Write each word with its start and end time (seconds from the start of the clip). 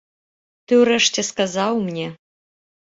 Ты 0.65 0.73
ўрэшце 0.81 1.27
сказаў 1.31 1.73
мне. 1.87 2.07